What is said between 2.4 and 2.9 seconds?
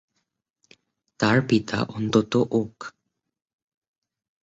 Okay.